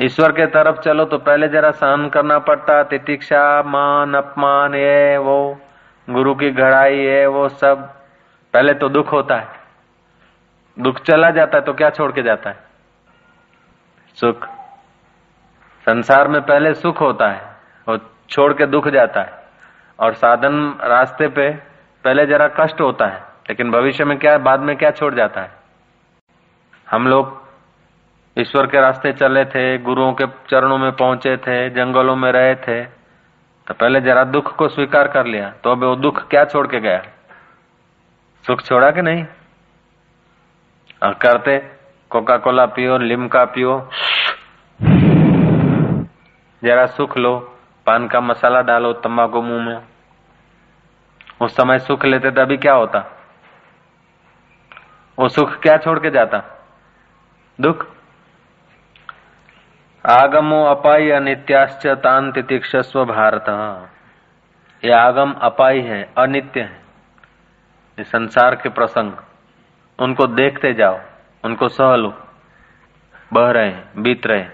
ईश्वर 0.00 0.32
के 0.32 0.46
तरफ़ 0.46 0.80
चलो 0.80 1.04
तो 1.04 1.18
पहले 1.18 1.48
जरा 1.48 1.70
सहन 1.70 2.08
करना 2.08 2.38
पड़ता। 2.38 2.82
तितिक्षा, 2.82 3.62
मान, 3.62 4.14
अपमान, 4.14 4.74
ये, 4.74 5.16
वो, 5.16 5.60
गुरु 6.10 6.34
की 6.34 6.50
घड़ाई 6.50 6.98
है 6.98 7.26
वो 7.26 7.48
सब। 7.48 7.92
पहले 8.52 8.74
तो 8.74 8.88
दुख 8.88 9.12
होता 9.12 9.36
है। 9.36 9.48
दुख 10.78 10.98
चला 10.98 11.30
जाता 11.30 11.58
है 11.58 11.64
तो 11.64 11.72
क्या 11.72 11.90
छोड़ 11.90 12.12
के 12.12 12.22
जाता 12.22 12.50
है? 12.50 12.56
सुख। 14.14 14.46
संसार 15.86 16.28
में 16.28 16.42
पहले 16.42 16.74
सुख 16.74 17.00
होता 17.00 17.28
है 17.28 17.42
और 17.88 18.10
छोड़ 18.28 18.52
के 18.52 18.66
दुख 18.66 18.88
जाता 18.88 19.22
है। 19.22 19.42
और 19.98 20.14
साधन 20.14 20.78
रास्ते 20.84 21.28
पे 21.28 21.50
पहले 22.04 22.26
जरा 22.26 22.48
कष्ट 22.48 22.80
होता 22.80 23.06
है, 23.06 23.22
लेकिन 23.48 23.70
भविष्य 23.70 24.04
में 24.04 24.18
क्या, 24.18 24.38
बाद 24.38 24.60
में 24.60 24.76
क्या 24.76 24.90
छोड़ 24.90 25.14
जाता 25.14 25.40
है? 25.40 25.50
हम 26.90 27.06
लोग 27.06 27.41
ईश्वर 28.36 28.66
के 28.66 28.80
रास्ते 28.80 29.12
चले 29.12 29.44
थे, 29.44 29.78
गुरुओं 29.78 30.12
के 30.12 30.26
चरणों 30.50 30.78
में 30.78 30.92
पहुँचे 30.92 31.36
थे, 31.36 31.70
जंगलों 31.70 32.16
में 32.16 32.30
रहे 32.32 32.54
थे। 32.54 32.84
तो 33.66 33.74
पहले 33.74 34.00
जरा 34.00 34.24
दुख 34.24 34.56
को 34.56 34.68
स्वीकार 34.68 35.08
कर 35.08 35.26
लिया 35.26 35.50
तो 35.64 35.70
अब 35.70 35.84
वो 35.84 35.96
दुख 35.96 36.28
क्या 36.28 36.44
छोड़ 36.44 36.66
के 36.66 36.80
गया? 36.80 37.02
सुख 38.46 38.62
छोड़ा 38.62 38.90
कि 38.90 39.02
नहीं? 39.02 39.24
और 41.02 41.14
करते 41.14 41.58
कोका 42.10 42.36
कोला 42.36 42.66
पियो, 42.66 42.98
लिमका 42.98 43.44
पियो। 43.44 43.90
जरा 46.62 46.86
सुख 46.86 47.16
लो, 47.18 47.38
पान 47.86 48.08
का 48.08 48.20
मसाला 48.20 48.60
डालो 48.62 48.92
तम्बाकू 48.92 49.42
मुँह 49.42 49.64
में। 49.68 49.82
उस 51.40 51.56
समय 51.56 51.78
सुख 51.78 52.04
लेते 52.04 52.30
तभी 52.30 52.56
क्या 52.56 52.74
होता? 52.74 52.98
वो 55.18 55.28
सुख 55.28 55.58
क्या 55.60 55.76
छोड़ 55.76 55.98
के 55.98 56.10
जाता? 56.10 56.42
दुख? 57.60 57.86
आगमो 60.06 60.64
अपाई 60.64 61.10
अनित्याश्च 61.10 61.86
तान 61.86 62.32
तितिक्षस्व 62.32 63.04
भारत। 63.04 63.44
ये 64.84 64.92
आगम 64.92 65.32
अपाई 65.32 65.80
है, 65.80 66.10
अनित्य 66.18 66.60
है। 66.60 66.80
ये 67.98 68.04
संसार 68.04 68.54
के 68.54 68.68
प्रसंग। 68.68 69.12
उनको 69.98 70.26
देखते 70.26 70.74
जाओ, 70.74 70.98
उनको 71.44 71.68
सह 71.68 71.94
लो। 71.96 72.26
बह 73.32 73.50
रहे 73.50 73.68
हैं, 73.68 74.02
बीत 74.02 74.26
रहे 74.26 74.44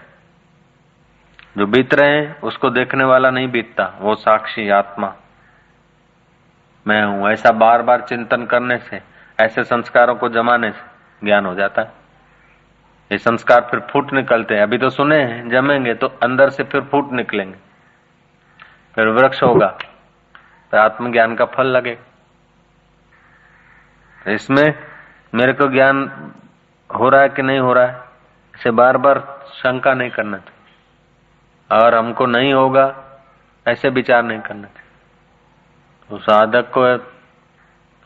जो 1.59 1.67
बीत 1.67 1.95
रहे 1.95 2.17
हैं, 2.17 2.40
उसको 2.40 2.71
देखने 2.71 3.05
वाला 3.05 3.31
नहीं 3.31 3.49
बीतता, 3.49 3.95
वो 4.00 4.14
साक्षी 4.14 4.69
आत्मा। 4.71 5.14
मैं 6.87 7.05
हूँ, 7.05 7.31
ऐसा 7.31 7.50
बार 7.50 7.83
बार 7.83 8.00
चिंतन 8.00 8.47
करने 8.47 8.78
से, 8.78 9.02
ऐसे 9.40 9.64
संस्कारों 9.64 10.14
को 10.14 10.28
जमाने 10.28 10.71
से 10.73 11.26
ज्ञान 11.26 11.47
हो 11.47 11.55
जाता 11.55 11.83
है। 11.83 11.98
ये 13.11 13.19
संस्कार 13.19 13.61
फिर 13.71 13.81
फूट 13.91 14.12
निकलते 14.12 14.55
हैं। 14.55 14.62
अभी 14.62 14.79
तो 14.79 14.91
सुने 14.91 15.17
हैं, 15.17 15.49
जमेंगे 15.50 15.95
तो 15.95 16.07
अंदर 16.23 16.50
से 16.50 16.65
फिर 16.65 16.81
फूट 16.91 17.12
निकलेंगे। 17.12 17.59
फिर 18.97 19.09
वृक्ष 19.09 19.43
होगा 19.43 19.69
तो 20.73 20.79
आत्मज्ञान 20.79 21.35
का 21.37 21.45
फल 21.47 21.67
लगे। 21.67 21.95
तो 24.19 24.31
इसमें 24.31 24.75
मेरे 25.33 25.53
को 25.53 25.69
ज्ञान 25.69 26.11
हो 26.91 27.09
रहा 27.09 27.21
है 27.23 27.29
कि 27.29 27.43
नहीं 27.43 27.59
हो 27.59 27.73
रहा 27.73 27.85
है, 27.85 28.00
इसे 28.55 28.71
बार 28.71 28.97
बार 28.97 29.19
शंका 29.55 29.95
नहीं 29.95 30.11
करना 30.11 30.37
चाहिए। 30.38 31.81
और 31.81 31.95
हमको 31.95 32.27
नहीं 32.27 32.53
होगा, 32.53 32.85
ऐसे 33.67 33.88
विचार 33.88 34.23
नहीं 34.23 34.41
करना 34.41 34.67
चाहिए। 34.67 34.91
तो 36.11 36.19
साधक 36.19 36.71
को 36.77 36.83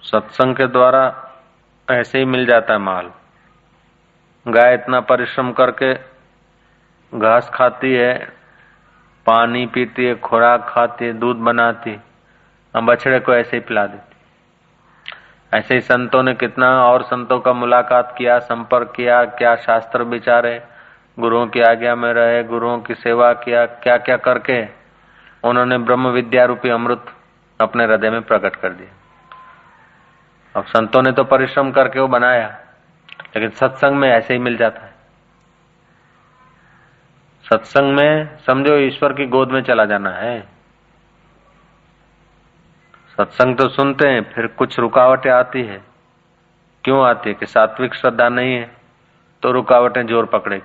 सत्संग 0.02 0.56
के 0.56 0.66
द्वारा 0.66 1.02
ऐसे 1.88 2.18
ही 2.18 2.24
मिल 2.24 2.46
जाता 2.46 2.72
है 2.72 2.78
माल। 2.80 3.10
गाय 4.48 4.74
इतना 4.74 5.00
परिश्रम 5.00 5.52
करके 5.52 5.94
घास 7.18 7.50
खाती 7.54 7.94
है, 7.94 8.28
पानी 9.26 9.66
पीती 9.66 10.04
है, 10.04 10.14
खुराक 10.14 10.66
खाती 10.68 11.04
है, 11.04 11.12
दूध 11.12 11.36
बनाती, 11.36 12.00
हम 12.76 12.86
बछड़े 12.86 13.20
को 13.20 13.34
ऐसे 13.34 13.56
ही 13.56 13.60
पिला 13.60 13.86
देती। 13.86 14.16
ऐसे 15.58 15.74
ही 15.74 15.80
संतों 15.80 16.22
ने 16.22 16.34
कितना 16.34 16.84
और 16.84 17.02
संतों 17.02 17.40
का 17.40 17.52
मुलाकात 17.52 18.14
किया, 18.18 18.38
संपर्क 18.38 18.92
किया, 18.96 19.24
क्या 19.24 19.56
शास्त्र 19.56 20.02
विचारे, 20.02 20.62
गुरुओं 21.18 21.46
की 21.46 21.60
आज्ञा 21.60 21.94
में 21.94 22.12
रहे, 22.12 22.44
गुरुओं 22.44 22.78
की 22.78 22.94
सेवा 22.94 23.32
किया 23.32 23.66
क्या 23.66 23.96
क्या 23.96 24.16
करके 24.16 24.62
उन्होंने 25.44 25.78
ब्रह्म 25.78 26.08
विद्या 26.08 26.44
रूपी 26.44 26.68
अमृत 26.68 27.04
अपने 27.60 27.84
हृदय 27.84 28.10
में 28.10 28.22
प्रकट 28.22 28.56
कर 28.56 28.68
दिया। 28.68 28.90
अब 30.56 30.64
संतों 30.64 31.02
ने 31.02 31.12
तो 31.12 31.24
परिश्रम 31.24 31.70
करके 31.70 32.00
वो 32.00 32.08
बनाया। 32.08 32.61
लेकिन 33.34 33.50
सत्संग 33.50 33.96
में 33.96 34.08
ऐसे 34.10 34.34
ही 34.34 34.40
मिल 34.40 34.56
जाता 34.56 34.80
है। 34.80 34.90
सत्संग 37.44 37.94
में 37.94 38.38
समझो 38.38 38.76
ईश्वर 38.78 39.12
की 39.12 39.26
गोद 39.26 39.50
में 39.50 39.62
चला 39.62 39.84
जाना 39.84 40.10
है। 40.10 40.40
सत्संग 43.18 43.56
तो 43.56 43.68
सुनते 43.68 44.08
हैं, 44.08 44.22
फिर 44.24 44.46
कुछ 44.48 44.78
रुकावटें 44.78 45.30
आती 45.30 45.62
है। 45.62 45.80
क्यों 46.84 47.02
आती 47.06 47.28
है? 47.28 47.34
कि 47.34 47.46
सात्विक 47.46 47.94
श्रद्धा 47.94 48.28
नहीं 48.28 48.54
है 48.54 48.70
तो 49.42 49.52
रुकावटें 49.52 50.06
ज़ोर 50.06 50.26
पकड़ेगी। 50.26 50.62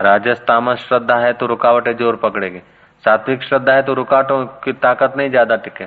राजस 0.00 0.40
तामस 0.40 0.78
श्रद्धा 0.78 1.16
है 1.16 1.32
तो 1.32 1.46
रुकावटें 1.46 1.96
ज़ोर 1.96 2.16
पकड़ेगी। 2.16 2.58
सात्विक 3.04 3.42
श्रद्धा 3.42 3.72
है 3.72 3.82
तो 3.82 3.94
रुकावटों 3.94 4.44
की 4.64 4.72
ताकत 4.72 5.14
नहीं 5.16 5.30
ज़्यादा 5.30 5.56
टिके। 5.56 5.86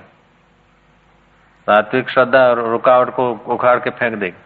सात्विक 1.67 2.09
श्रद्धा 2.09 2.51
रुकावट 2.51 3.09
को 3.09 3.31
उखाड़ 3.47 3.79
के 3.79 3.89
फेंक 3.89 4.15
देगी। 4.15 4.37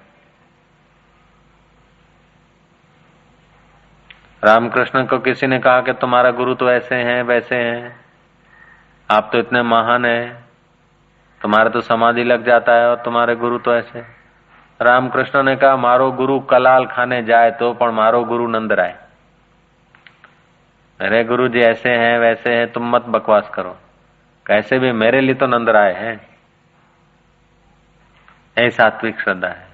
रामकृष्ण 4.46 5.06
को 5.06 5.20
किसी 5.20 5.48
ने 5.48 5.60
कहा 5.60 5.82
कि 5.82 5.94
तुम्हारा 5.94 6.32
गुरु 6.32 6.54
तो 6.54 6.72
ऐसे 6.72 6.96
हैं, 6.96 7.24
वैसे 7.24 7.56
हैं। 7.56 8.06
आप 9.12 9.30
तो 9.32 9.40
इतने 9.40 9.62
महान 9.62 10.06
हैं। 10.06 10.46
तुम्हारे 11.42 11.70
तो 11.70 11.82
समाधि 11.82 12.24
लग 12.24 12.46
जाता 12.46 12.74
है 12.74 12.90
और 12.90 12.96
तुम्हारे 12.96 13.36
गुरु 13.36 13.58
तो 13.58 13.76
ऐसे 13.76 14.00
रामकृष्ण 14.82 15.44
ने 15.44 15.56
कहा, 15.56 15.76
मारो 15.76 16.12
गुरु 16.12 16.40
कलाल 16.40 16.86
खाने 16.86 17.24
जाए 17.24 17.52
तो 17.52 17.74
पर 17.74 17.92
मारो 17.92 18.24
गुरु 18.24 18.48
नंद 18.48 18.72
राय। 18.72 18.98
अरे 21.02 21.24
गुरु 21.24 21.48
जी 21.48 21.60
ऐसे 21.60 21.90
हैं, 21.90 22.20
वैसे 22.20 22.54
हैं, 22.54 22.72
तुम 22.72 22.90
मत 22.96 23.02
बकवास 23.02 23.50
करो। 23.50 23.78
कैसे 24.46 24.80
भी 24.80 24.92
मेरे 24.92 25.22
लिए 25.22 25.34
तो 25.34 25.48
नंद 25.48 25.70
राय 25.70 25.92
है। 25.92 26.28
ऐसी 28.58 28.70
सात्विक 28.70 29.22
श्रद्धा 29.22 29.48
है। 29.48 29.68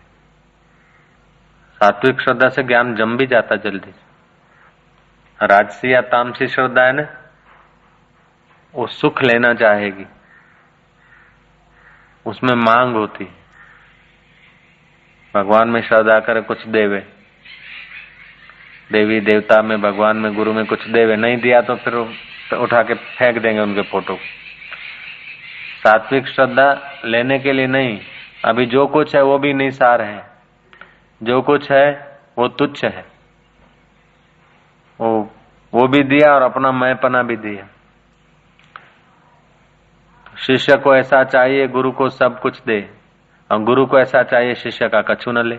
सात्विक 1.76 2.22
श्रद्धा 2.22 2.50
से 2.50 2.64
ज्ञान 2.64 2.96
जम 2.96 3.18
भी 3.18 3.28
जाता 3.28 3.56
जल्दी। 3.56 3.94
राजसी 5.42 5.94
या 5.94 6.02
तामसी 6.02 6.48
श्रद्धा 6.48 6.84
है 6.84 6.92
ना? 6.92 7.08
वो 8.74 8.88
सुख 8.88 9.24
लेना 9.24 9.54
चाहेगी। 9.54 10.06
उसमें 12.26 12.56
मांग 12.56 12.96
होती। 12.96 13.28
भगवान 15.36 15.70
में 15.70 15.82
श्रद्धा 15.82 16.20
करे, 16.20 16.42
कुछ 16.42 16.68
देवे। 16.68 17.08
देवी 18.92 19.20
देवता 19.20 19.62
में, 19.62 19.82
भगवान 19.82 20.18
में, 20.18 20.36
गुरु 20.36 20.54
में 20.54 20.66
कुछ 20.66 20.88
देवे। 20.88 21.16
नहीं 21.16 21.38
दिया 21.38 21.62
तो 21.62 21.76
फिर 21.76 21.94
उठा 22.58 22.84
के 22.84 22.94
फेंक 22.94 23.38
देंगे 23.38 23.62
उनके 23.62 23.82
फ़ोटो। 23.82 24.20
सात्विक 25.84 26.28
श्रद्धा 26.28 27.02
लेने 27.06 27.40
के 27.40 27.54
लिए 27.54 27.68
नहीं। 27.68 28.00
अभी 28.46 28.66
जो 28.66 28.88
कुछ 28.88 29.16
है, 29.16 29.24
वो 29.24 29.40
भी 29.40 29.54
निसार 29.54 30.02
है। 30.02 30.26
जो 31.24 31.42
कुछ 31.42 31.72
है, 31.72 32.20
वो 32.38 32.48
तुच्छ 32.48 32.86
है। 32.86 33.17
वो 35.00 35.32
वो 35.74 35.88
भी 35.88 36.04
दिया 36.04 36.34
और 36.34 36.42
अपना 36.42 36.72
मैंपना 36.72 37.24
भी 37.24 37.38
दिया। 37.38 37.68
शिष्य 40.38 40.78
को 40.78 40.96
ऐसा 40.96 41.24
चाहिए, 41.24 41.68
गुरु 41.68 41.92
को 41.92 42.10
सब 42.10 42.42
कुछ 42.42 42.62
दे। 42.62 42.94
और 43.52 43.64
गुरु 43.64 43.86
को 43.86 44.00
ऐसा 44.00 44.24
चाहिए, 44.24 44.56
शिष्य 44.56 44.90
का 44.90 45.02
कछु 45.02 45.32
न 45.32 45.48
ले। 45.48 45.58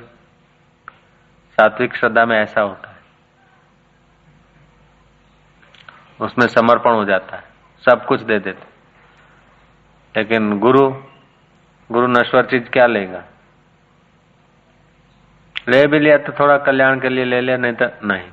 सात्विक 1.51 1.97
श्रद्धा 1.97 2.25
में 2.25 2.39
ऐसा 2.39 2.61
होता 2.61 2.89
है। 2.89 2.97
उसमें 6.21 6.47
समर्पण 6.47 6.91
हो 6.91 7.05
जाता 7.05 7.37
है। 7.37 7.45
सब 7.85 8.07
कुछ 8.07 8.23
दे 8.23 8.39
देते। 8.39 8.79
लेकिन 10.17 10.59
गुरु 10.59 10.91
गुरु 11.93 12.07
नश्वर 12.07 12.47
चीज़ 12.47 12.65
क्या 12.65 12.87
लेगा? 12.87 13.25
ले 15.69 15.87
भी 15.87 15.99
लिया 15.99 16.19
तो 16.19 16.33
थोड़ा 16.33 16.59
कल्याण 16.59 17.01
के 17.01 17.09
लिए 17.09 17.25
ले 17.25 17.41
लिया, 17.41 17.57
नहीं 17.57 17.73
तो 17.73 18.07
नहीं। 18.07 18.31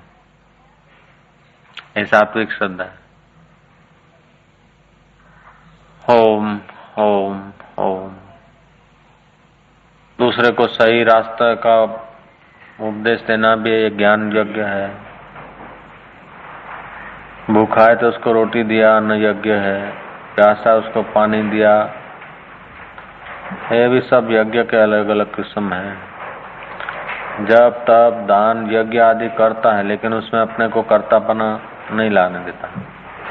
ये 1.98 2.06
सात्विक 2.06 2.52
श्रद्धा 2.52 2.84
है। 2.84 3.06
ओम 6.10 6.60
ओम 7.00 7.52
ओम 7.80 8.10
दूसरे 10.20 10.52
को 10.52 10.68
सही 10.68 11.04
रास्ता 11.04 11.54
का 11.54 11.84
उपदेश 12.82 13.22
देना 13.22 13.56
भी 13.56 13.72
एक 13.72 13.98
ज्ञान 13.98 14.38
यज्ञ 14.38 14.62
है। 14.62 14.98
भूखा 17.50 17.84
है 17.84 17.96
तो 17.96 18.10
उसको 18.10 18.32
रोटी 18.32 18.64
दिया, 18.64 18.98
अन्न 18.98 19.12
यज्ञ 19.12 19.52
है। 19.52 19.92
प्यासा 20.36 20.74
उसको 20.74 21.02
पानी 21.02 21.44
दिया। 21.44 21.94
ये 23.72 23.88
भी 23.88 24.02
सब 24.02 24.28
यज्ञ 24.32 24.64
के 24.64 24.78
अलग 24.78 25.08
अलग 25.08 25.36
किस्म 25.36 25.74
है। 25.74 25.98
जब 27.46 27.86
तब 27.86 28.26
दान, 28.28 28.72
यज्ञ 28.72 29.00
आदि 29.00 29.30
करता 29.30 29.74
है, 29.74 29.84
लेकिन 29.84 30.14
उसमें 30.14 30.42
अपने 30.42 30.68
को 30.68 30.82
कर्तापना 30.82 31.60
नहीं 31.92 32.10
लाने 32.10 32.40
देता। 32.40 32.70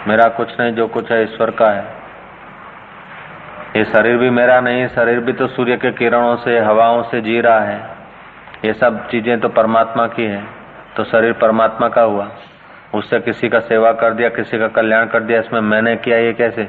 मेरा 0.09 0.29
कुछ 0.31 0.61
नहीं, 0.61 0.73
जो 0.75 0.87
कुछ 0.89 1.11
है 1.13 1.23
ईश्वर 1.23 1.51
का 1.51 1.71
है। 1.71 1.85
ये 3.77 3.85
शरीर 3.85 4.17
भी 4.17 4.31
मेरा 4.31 4.61
नहीं, 4.61 4.87
शरीर 4.89 5.21
भी 5.21 5.33
तो 5.33 5.47
सूर्य 5.47 5.77
के 5.77 5.91
किरणों 5.93 6.37
से, 6.37 6.59
हवाओं 6.59 7.03
से 7.03 7.21
जी 7.21 7.41
रहा 7.41 7.61
है। 7.61 7.79
ये 8.65 8.73
सब 8.73 9.07
चीज़ें 9.09 9.41
तो 9.41 9.49
परमात्मा 9.51 10.07
की 10.07 10.25
है 10.25 10.43
तो 10.97 11.05
शरीर 11.05 11.33
परमात्मा 11.33 11.89
का 11.89 12.03
हुआ। 12.03 12.29
उससे 12.95 13.19
किसी 13.21 13.49
का 13.49 13.61
सेवा 13.63 13.93
कर 13.93 14.15
दिया, 14.15 14.29
किसी 14.29 14.59
का 14.59 14.69
कल्याण 14.69 15.07
कर 15.07 15.23
दिया, 15.23 15.41
इसमें 15.41 15.61
मैंने 15.63 15.97
किया, 15.97 16.19
ये 16.19 16.33
कैसे? 16.33 16.65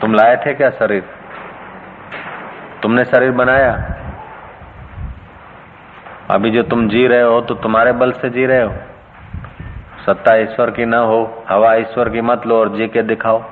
तुम 0.00 0.14
लाए 0.14 0.36
थे 0.36 0.54
क्या 0.54 0.70
शरीर? 0.70 1.04
तुमने 2.82 3.04
शरीर 3.04 3.30
बनाया? 3.32 3.72
अभी 6.30 6.50
जो 6.50 6.62
तुम 6.62 6.88
जी 6.88 7.06
रहे 7.06 7.22
हो 7.22 7.40
तो 7.40 7.54
तुम्हारे 7.56 7.92
बल 7.94 8.12
से 8.12 8.30
जी 8.30 8.46
रहे 8.46 8.62
हो? 8.62 8.74
सत्ता 10.06 10.34
ईश्वर 10.34 10.70
की 10.70 10.84
न 10.84 10.94
हो, 10.94 11.44
हवा 11.48 11.74
ईश्वर 11.74 12.08
की 12.08 12.20
मत 12.20 12.46
लो 12.46 12.58
और 12.60 12.68
जी 12.68 12.88
के 12.88 13.02
दिखाओ। 13.02 13.42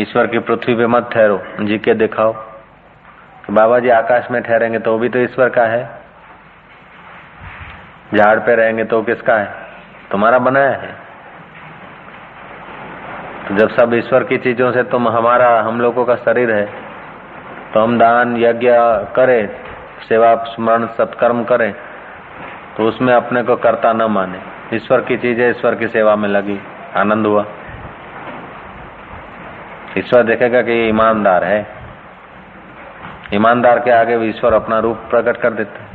ईश्वर 0.00 0.26
की 0.26 0.38
पृथ्वी 0.38 0.74
पे 0.74 0.86
मत 0.86 1.10
ठहरो 1.12 1.42
जी 1.60 1.78
के 1.78 1.94
दिखाओ। 1.94 2.32
कि 3.44 3.52
बाबा 3.52 3.78
जी 3.78 3.88
आकाश 3.88 4.30
में 4.30 4.42
ठहरेंगे 4.42 4.78
तो 4.78 4.98
भी 4.98 5.08
तो 5.08 5.18
ईश्वर 5.18 5.48
का 5.48 5.62
है। 5.62 5.82
झाड़ 8.14 8.38
पे 8.38 8.54
रहेंगे 8.54 8.84
तो 8.84 9.02
किसका 9.02 9.34
है? 9.34 9.54
तुम्हारा 10.10 10.38
बनाया 10.38 10.70
है। 10.70 10.94
तो 13.48 13.54
जब 13.54 13.70
सब 13.70 13.94
ईश्वर 13.94 14.24
की 14.24 14.38
चीज़ों 14.38 14.72
से 14.72 14.82
तुम, 14.82 15.08
हमारा, 15.08 15.60
हम 15.60 15.80
लोगों 15.80 16.04
का 16.04 16.16
शरीर 16.16 16.50
है 16.50 16.66
तो 17.74 17.80
हम 17.80 17.98
दान, 17.98 18.36
यज्ञ 18.36 18.70
करें, 19.16 19.48
सेवा, 20.08 20.34
स्मरण, 20.34 20.86
सत्कर्म 20.86 21.44
करें 21.44 21.72
तो 22.76 22.88
उसमें 22.88 23.14
अपने 23.14 23.42
को 23.42 23.56
कर्ता 23.56 23.92
न 23.92 24.02
माने। 24.02 24.49
ईश्वर 24.74 25.00
की 25.00 25.16
चीज़ें 25.16 25.50
ईश्वर 25.50 25.74
की 25.74 25.88
सेवा 25.88 26.16
में 26.16 26.28
लगी। 26.28 26.60
आनंद 26.96 27.26
हुआ। 27.26 27.46
ईश्वर 29.98 30.22
देखेगा 30.22 30.62
कि 30.62 30.72
ये 30.72 30.88
ईमानदार 30.88 31.44
है। 31.44 31.66
ईमानदार 33.34 33.78
के 33.78 33.90
आगे 33.90 34.16
ईश्वर 34.28 34.52
अपना 34.52 34.78
रूप 34.78 34.96
प्रकट 34.96 35.36
कर 35.36 35.50
देता 35.50 35.82
है। 35.82 35.89